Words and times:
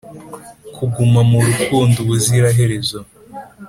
kuguma 0.75 1.19
mu 1.29 1.37
rukundo 1.47 1.95
ubuziraherezo 2.03 2.99